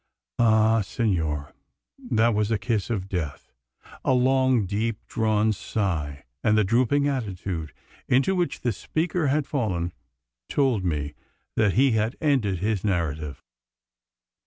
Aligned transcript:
Ah! 0.39 0.81
senor, 0.81 1.53
that 1.99 2.33
was 2.33 2.49
a 2.49 2.57
kiss 2.57 2.89
of 2.89 3.07
death!" 3.07 3.51
A 4.03 4.13
long 4.13 4.65
deep 4.65 4.97
drawn 5.05 5.53
sigh, 5.53 6.23
and 6.43 6.57
the 6.57 6.63
drooping 6.63 7.07
attitude 7.07 7.71
into 8.07 8.33
which 8.33 8.61
the 8.61 8.71
speaker 8.71 9.27
had 9.27 9.45
fallen, 9.45 9.93
told 10.49 10.83
me 10.83 11.13
that 11.55 11.73
he 11.73 11.91
had 11.91 12.15
ended 12.19 12.57
his 12.57 12.83
narrative. 12.83 13.43